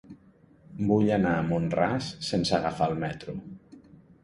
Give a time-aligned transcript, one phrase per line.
[0.91, 3.39] Vull anar a Mont-ras sense agafar el metro.